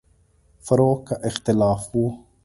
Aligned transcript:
فروع 0.65 0.95
کې 1.05 1.15
اختلاف 1.29 1.81
و. 1.93 2.03